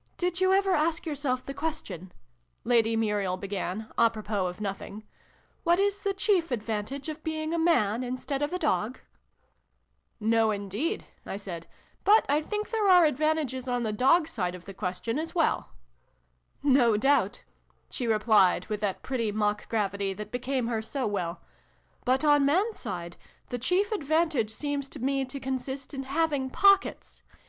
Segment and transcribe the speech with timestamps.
[0.18, 2.10] "Did you ever ask yourself the question,"
[2.64, 5.04] Lady Muriel began, a propos of nothing,"
[5.62, 8.98] what is the chief advantage of being a Man instead of a Dog?""
[10.34, 11.68] No, indeed," I said:"
[12.08, 15.70] but I think there are advantages on the Dog's side of the question, as well.""
[16.80, 17.44] No doubt,"
[17.88, 21.40] she replied, with that pretty mock gravity that became her so well:"
[22.04, 23.16] but, on Mans side,
[23.50, 27.22] the chief advantage seems to me to consist in having pockets